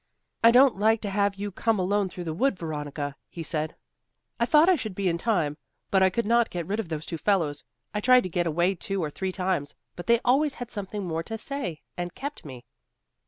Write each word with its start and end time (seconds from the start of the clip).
"I 0.43 0.49
don't 0.49 0.79
like 0.79 0.99
to 1.01 1.11
have 1.11 1.35
you 1.35 1.51
come 1.51 1.77
alone 1.77 2.09
through 2.09 2.23
the 2.23 2.33
wood, 2.33 2.57
Veronica," 2.57 3.15
he 3.29 3.43
said, 3.43 3.75
"I 4.39 4.47
thought 4.47 4.67
I 4.67 4.75
should 4.75 4.95
be 4.95 5.07
in 5.07 5.19
time, 5.19 5.57
but 5.91 6.01
I 6.01 6.09
could 6.09 6.25
not 6.25 6.49
get 6.49 6.65
rid 6.65 6.79
of 6.79 6.89
those 6.89 7.05
two 7.05 7.19
fellows. 7.19 7.63
I 7.93 8.01
tried 8.01 8.23
to 8.23 8.29
get 8.29 8.47
away 8.47 8.73
two 8.73 9.03
or 9.03 9.11
three 9.11 9.31
times, 9.31 9.75
but 9.95 10.07
they 10.07 10.19
always 10.25 10.55
had 10.55 10.71
something 10.71 11.05
more 11.05 11.21
to 11.21 11.37
say, 11.37 11.83
and 11.97 12.15
kept 12.15 12.43
me." 12.43 12.65